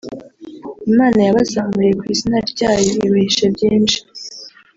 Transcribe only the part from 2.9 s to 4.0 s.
ibahishiye byinshi